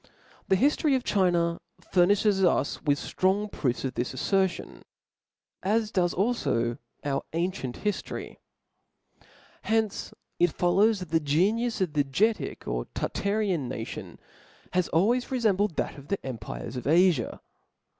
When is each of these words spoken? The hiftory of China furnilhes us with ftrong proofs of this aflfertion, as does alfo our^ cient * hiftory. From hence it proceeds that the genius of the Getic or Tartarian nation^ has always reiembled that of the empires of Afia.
The 0.47 0.55
hiftory 0.55 0.95
of 0.95 1.03
China 1.03 1.59
furnilhes 1.93 2.43
us 2.43 2.81
with 2.81 2.97
ftrong 2.97 3.51
proofs 3.51 3.85
of 3.85 3.93
this 3.93 4.15
aflfertion, 4.15 4.81
as 5.61 5.91
does 5.91 6.15
alfo 6.15 6.79
our^ 7.05 7.21
cient 7.31 7.73
* 7.83 7.83
hiftory. 7.83 8.37
From 8.37 9.27
hence 9.61 10.11
it 10.39 10.57
proceeds 10.57 11.01
that 11.01 11.09
the 11.11 11.19
genius 11.19 11.81
of 11.81 11.93
the 11.93 12.03
Getic 12.03 12.67
or 12.67 12.85
Tartarian 12.95 13.69
nation^ 13.69 14.17
has 14.73 14.87
always 14.87 15.27
reiembled 15.29 15.75
that 15.75 15.99
of 15.99 16.07
the 16.07 16.25
empires 16.25 16.75
of 16.75 16.85
Afia. 16.85 17.39